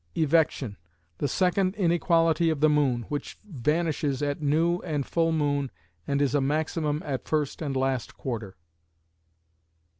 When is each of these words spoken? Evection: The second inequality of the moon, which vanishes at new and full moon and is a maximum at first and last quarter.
Evection: 0.15 0.77
The 1.19 1.27
second 1.27 1.75
inequality 1.75 2.49
of 2.49 2.59
the 2.59 2.69
moon, 2.71 3.03
which 3.07 3.37
vanishes 3.47 4.23
at 4.23 4.41
new 4.41 4.79
and 4.79 5.05
full 5.05 5.31
moon 5.31 5.69
and 6.07 6.23
is 6.23 6.33
a 6.33 6.41
maximum 6.41 7.03
at 7.05 7.27
first 7.27 7.61
and 7.61 7.75
last 7.77 8.17
quarter. 8.17 8.57